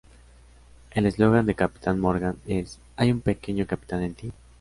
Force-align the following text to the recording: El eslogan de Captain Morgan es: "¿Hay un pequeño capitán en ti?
El 0.95 1.05
eslogan 1.05 1.45
de 1.45 1.53
Captain 1.53 1.99
Morgan 1.99 2.35
es: 2.47 2.79
"¿Hay 2.95 3.11
un 3.11 3.21
pequeño 3.21 3.67
capitán 3.67 4.01
en 4.01 4.15
ti? 4.15 4.31